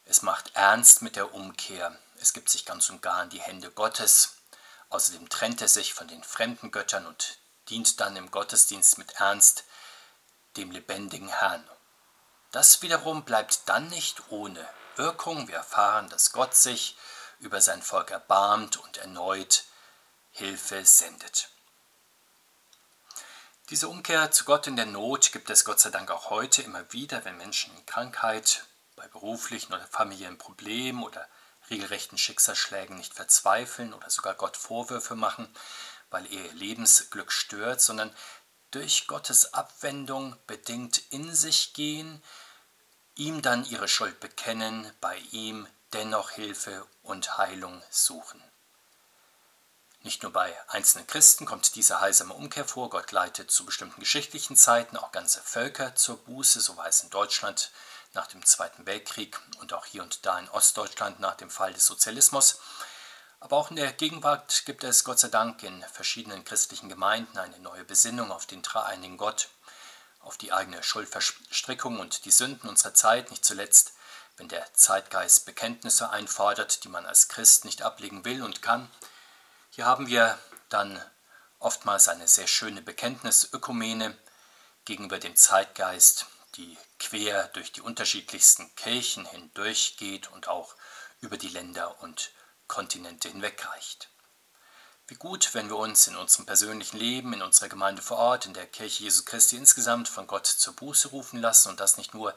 Es 0.07 0.23
macht 0.23 0.57
ernst 0.57 1.03
mit 1.03 1.15
der 1.15 1.33
Umkehr. 1.35 1.97
Es 2.21 2.33
gibt 2.33 2.49
sich 2.49 2.65
ganz 2.65 2.91
und 2.91 3.01
gar 3.01 3.23
in 3.23 3.31
die 3.31 3.41
Hände 3.41 3.71
Gottes. 3.71 4.39
Außerdem 4.89 5.29
trennt 5.29 5.63
er 5.63 5.69
sich 5.69 5.95
von 5.95 6.09
den 6.09 6.25
fremden 6.25 6.73
Göttern 6.73 7.07
und 7.07 7.39
dient 7.69 8.01
dann 8.01 8.17
im 8.17 8.33
Gottesdienst 8.33 8.99
mit 8.99 9.21
Ernst 9.21 9.63
dem 10.57 10.73
lebendigen 10.73 11.29
Herrn. 11.29 11.63
Das 12.51 12.83
wiederum 12.83 13.25
bleibt 13.25 13.61
dann 13.67 13.89
nicht 13.89 14.21
ohne 14.31 14.69
Wirkung. 14.97 15.47
Wir 15.47 15.57
erfahren, 15.57 16.09
dass 16.09 16.33
Gott 16.33 16.57
sich 16.57 16.97
über 17.39 17.61
sein 17.61 17.83
Volk 17.83 18.11
erbarmt 18.11 18.79
und 18.79 18.97
erneut 18.97 19.63
Hilfe 20.39 20.85
sendet. 20.85 21.51
Diese 23.71 23.89
Umkehr 23.89 24.31
zu 24.31 24.45
Gott 24.45 24.69
in 24.69 24.77
der 24.77 24.87
Not 24.87 25.33
gibt 25.33 25.51
es 25.51 25.65
Gott 25.65 25.81
sei 25.81 25.91
Dank 25.91 26.13
auch 26.13 26.31
heute 26.31 26.63
immer 26.63 26.93
wieder, 26.93 27.25
wenn 27.25 27.37
Menschen 27.37 27.77
in 27.77 27.85
Krankheit, 27.87 28.65
bei 28.95 29.09
beruflichen 29.09 29.75
oder 29.75 29.87
familiären 29.89 30.39
Problemen 30.39 31.03
oder 31.03 31.27
regelrechten 31.71 32.19
Schicksalsschlägen 32.19 32.97
nicht 32.97 33.15
verzweifeln 33.15 33.93
oder 33.93 34.11
sogar 34.11 34.35
Gott 34.35 34.57
Vorwürfe 34.57 35.17
machen, 35.17 35.53
weil 36.11 36.25
ihr 36.33 36.53
Lebensglück 36.53 37.33
stört, 37.33 37.81
sondern 37.81 38.15
durch 38.71 39.09
Gottes 39.09 39.55
Abwendung 39.55 40.37
bedingt 40.47 40.99
in 41.11 41.35
sich 41.35 41.75
gehen, 41.75 42.23
ihm 43.17 43.43
dann 43.43 43.65
ihre 43.65 43.89
Schuld 43.89 44.21
bekennen, 44.21 44.91
bei 45.01 45.19
ihm 45.33 45.67
dennoch 45.93 46.31
Hilfe 46.31 46.87
und 47.03 47.39
Heilung 47.39 47.83
suchen. 47.91 48.41
Nicht 50.03 50.23
nur 50.23 50.33
bei 50.33 50.57
einzelnen 50.69 51.07
Christen 51.07 51.45
kommt 51.45 51.75
diese 51.75 52.01
heilsame 52.01 52.35
Umkehr 52.35 52.65
vor, 52.65 52.89
Gott 52.89 53.11
leitet 53.11 53.51
zu 53.51 53.67
bestimmten 53.67 54.01
geschichtlichen 54.01 54.57
Zeiten 54.57 54.97
auch 54.97 55.11
ganze 55.11 55.41
Völker 55.43 55.97
zur 55.97 56.19
Buße, 56.19 56.61
so 56.61 56.77
war 56.77 56.87
es 56.87 57.03
in 57.03 57.11
Deutschland 57.11 57.73
nach 58.15 58.29
dem 58.29 58.45
Zweiten 58.45 58.87
Weltkrieg 58.87 59.39
und 59.61 59.73
auch 59.73 59.85
hier 59.85 60.03
und 60.03 60.25
da 60.25 60.39
in 60.39 60.49
Ostdeutschland 60.51 61.21
nach 61.21 61.35
dem 61.35 61.51
Fall 61.51 61.73
des 61.75 61.85
Sozialismus. 61.87 62.61
Aber 63.41 63.57
auch 63.57 63.71
in 63.71 63.77
der 63.77 63.93
Gegenwart 63.93 64.65
gibt 64.67 64.85
es 64.85 65.05
Gott 65.05 65.19
sei 65.19 65.29
Dank 65.29 65.63
in 65.63 65.83
verschiedenen 65.93 66.45
christlichen 66.45 66.89
Gemeinden 66.89 67.39
eine 67.39 67.59
neue 67.59 67.85
Besinnung 67.85 68.33
auf 68.33 68.47
den 68.47 68.63
dreieinigen 68.63 69.17
Gott, 69.17 69.49
auf 70.21 70.39
die 70.39 70.53
eigene 70.53 70.83
Schuldverstrickung 70.83 72.01
und 72.01 72.25
die 72.25 72.31
Sünden 72.31 72.69
unserer 72.69 72.95
Zeit, 72.95 73.31
nicht 73.31 73.45
zuletzt, 73.45 73.93
wenn 74.37 74.49
der 74.49 74.73
Zeitgeist 74.75 75.45
Bekenntnisse 75.45 76.11
einfordert, 76.11 76.85
die 76.85 76.89
man 76.89 77.07
als 77.07 77.29
Christ 77.29 77.65
nicht 77.65 77.83
ablegen 77.83 78.25
will 78.25 78.43
und 78.43 78.63
kann, 78.63 78.91
hier 79.79 79.87
haben 79.87 80.09
wir 80.09 80.37
dann 80.71 81.01
oftmals 81.61 82.09
eine 82.09 82.27
sehr 82.27 82.49
schöne 82.49 82.83
Bekenntnisökumene 82.83 84.19
gegenüber 84.85 85.21
dem 85.21 85.37
Zeitgeist, 85.37 86.27
die 86.57 86.77
quer 86.99 87.47
durch 87.53 87.71
die 87.71 87.81
unterschiedlichsten 87.81 88.75
Kirchen 88.75 89.25
hindurchgeht 89.25 90.33
und 90.33 90.49
auch 90.49 90.75
über 91.21 91.37
die 91.37 91.47
Länder 91.47 92.03
und 92.03 92.33
Kontinente 92.67 93.29
hinwegreicht. 93.29 94.09
Wie 95.07 95.15
gut, 95.15 95.55
wenn 95.55 95.69
wir 95.69 95.77
uns 95.77 96.09
in 96.09 96.17
unserem 96.17 96.45
persönlichen 96.47 96.99
Leben, 96.99 97.33
in 97.33 97.43
unserer 97.43 97.69
Gemeinde 97.69 98.03
vor 98.03 98.17
Ort, 98.17 98.47
in 98.47 98.55
der 98.55 98.67
Kirche 98.67 99.05
Jesu 99.05 99.23
Christi 99.25 99.55
insgesamt 99.55 100.09
von 100.09 100.27
Gott 100.27 100.49
zur 100.49 100.75
Buße 100.75 101.11
rufen 101.11 101.41
lassen 101.41 101.69
und 101.69 101.79
das 101.79 101.99
nicht 101.99 102.15
nur 102.15 102.35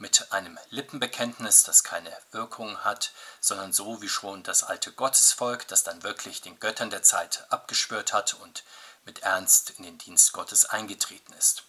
mit 0.00 0.32
einem 0.32 0.58
Lippenbekenntnis, 0.70 1.62
das 1.62 1.84
keine 1.84 2.10
Wirkung 2.32 2.78
hat, 2.84 3.12
sondern 3.40 3.72
so 3.72 4.00
wie 4.00 4.08
schon 4.08 4.42
das 4.42 4.64
alte 4.64 4.92
Gottesvolk, 4.92 5.68
das 5.68 5.84
dann 5.84 6.02
wirklich 6.02 6.40
den 6.40 6.58
Göttern 6.58 6.88
der 6.88 7.02
Zeit 7.02 7.46
abgeschwört 7.50 8.14
hat 8.14 8.34
und 8.34 8.64
mit 9.04 9.22
Ernst 9.22 9.70
in 9.70 9.84
den 9.84 9.98
Dienst 9.98 10.32
Gottes 10.32 10.64
eingetreten 10.64 11.34
ist. 11.34 11.64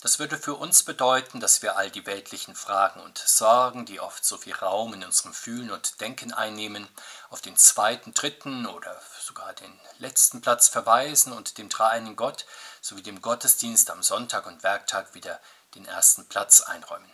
Das 0.00 0.18
würde 0.18 0.36
für 0.36 0.54
uns 0.54 0.82
bedeuten, 0.82 1.40
dass 1.40 1.62
wir 1.62 1.76
all 1.76 1.90
die 1.90 2.04
weltlichen 2.04 2.54
Fragen 2.54 3.00
und 3.00 3.16
Sorgen, 3.16 3.86
die 3.86 4.00
oft 4.00 4.22
so 4.22 4.36
viel 4.36 4.54
Raum 4.54 4.92
in 4.92 5.04
unserem 5.04 5.32
Fühlen 5.32 5.70
und 5.70 6.00
Denken 6.00 6.34
einnehmen, 6.34 6.86
auf 7.30 7.40
den 7.40 7.56
zweiten, 7.56 8.12
dritten 8.12 8.66
oder 8.66 9.00
sogar 9.18 9.54
den 9.54 9.80
letzten 9.98 10.42
Platz 10.42 10.68
verweisen 10.68 11.32
und 11.32 11.56
dem 11.56 11.70
dreieinigen 11.70 12.16
Gott 12.16 12.44
sowie 12.82 13.02
dem 13.02 13.22
Gottesdienst 13.22 13.88
am 13.90 14.02
Sonntag 14.02 14.46
und 14.46 14.62
Werktag 14.62 15.14
wieder 15.14 15.40
den 15.74 15.86
ersten 15.86 16.28
Platz 16.28 16.60
einräumen. 16.60 17.10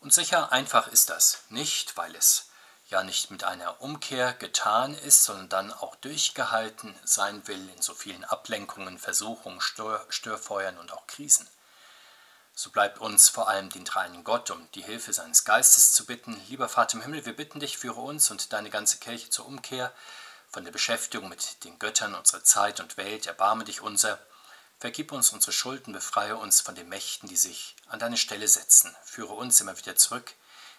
Und 0.00 0.12
sicher 0.12 0.52
einfach 0.52 0.88
ist 0.88 1.10
das 1.10 1.44
nicht, 1.48 1.96
weil 1.96 2.14
es 2.16 2.48
ja 2.88 3.02
nicht 3.02 3.30
mit 3.30 3.44
einer 3.44 3.80
Umkehr 3.80 4.34
getan 4.34 4.94
ist, 4.94 5.24
sondern 5.24 5.48
dann 5.48 5.72
auch 5.72 5.96
durchgehalten 5.96 6.94
sein 7.04 7.46
will 7.48 7.68
in 7.70 7.80
so 7.82 7.94
vielen 7.94 8.24
Ablenkungen, 8.24 8.98
Versuchungen, 8.98 9.60
Stör 9.60 10.04
Störfeuern 10.08 10.78
und 10.78 10.92
auch 10.92 11.06
Krisen. 11.06 11.48
So 12.54 12.70
bleibt 12.70 12.98
uns 12.98 13.28
vor 13.30 13.48
allem 13.48 13.70
den 13.70 13.84
dreinen 13.84 14.24
Gott 14.24 14.50
um 14.50 14.70
die 14.72 14.82
Hilfe 14.82 15.12
seines 15.12 15.44
Geistes 15.44 15.92
zu 15.92 16.04
bitten. 16.04 16.40
Lieber 16.48 16.68
Vater 16.68 16.96
im 16.96 17.02
Himmel, 17.02 17.24
wir 17.24 17.34
bitten 17.34 17.60
dich, 17.60 17.78
führe 17.78 18.00
uns 18.00 18.30
und 18.30 18.52
deine 18.52 18.68
ganze 18.68 18.98
Kirche 18.98 19.30
zur 19.30 19.46
Umkehr 19.46 19.92
von 20.50 20.64
der 20.64 20.72
Beschäftigung 20.72 21.30
mit 21.30 21.64
den 21.64 21.78
Göttern 21.78 22.14
unserer 22.14 22.44
Zeit 22.44 22.78
und 22.80 22.98
Welt. 22.98 23.26
Erbarme 23.26 23.64
dich 23.64 23.80
unser. 23.80 24.18
Vergib 24.82 25.12
uns 25.12 25.30
unsere 25.30 25.52
Schulden, 25.52 25.92
befreie 25.92 26.36
uns 26.36 26.60
von 26.60 26.74
den 26.74 26.88
Mächten, 26.88 27.28
die 27.28 27.36
sich 27.36 27.76
an 27.86 28.00
deine 28.00 28.16
Stelle 28.16 28.48
setzen. 28.48 28.92
Führe 29.04 29.32
uns 29.32 29.60
immer 29.60 29.78
wieder 29.78 29.94
zurück 29.94 30.34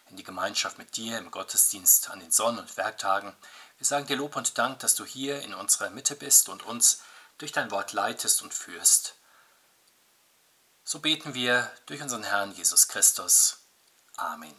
in 0.10 0.18
die 0.18 0.26
Gemeinschaft 0.26 0.78
mit 0.78 0.98
dir 0.98 1.18
im 1.18 1.32
Gottesdienst 1.32 2.10
an 2.10 2.20
den 2.20 2.30
Sonn- 2.30 2.60
und 2.60 2.76
Werktagen. 2.76 3.34
Wir 3.78 3.88
sagen 3.88 4.06
dir 4.06 4.18
Lob 4.18 4.36
und 4.36 4.58
Dank, 4.58 4.80
dass 4.80 4.96
du 4.96 5.06
hier 5.06 5.42
in 5.42 5.54
unserer 5.54 5.90
Mitte 5.90 6.18
bist 6.18 6.50
und 6.50 6.64
uns 6.64 7.02
durch 7.38 7.54
dein 7.54 7.72
Wort 7.72 7.94
leitest 7.94 8.42
und 8.42 8.54
führst. 8.54 9.16
So 10.84 11.00
beten 11.00 11.34
wir 11.34 11.72
durch 11.86 12.02
unseren 12.02 12.26
Herrn 12.26 12.54
Jesus 12.54 12.90
Christus. 12.90 13.60
Amen. 14.18 14.54